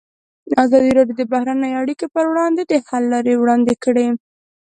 [0.63, 4.07] ازادي راډیو د بهرنۍ اړیکې پر وړاندې د حل لارې وړاندې کړي.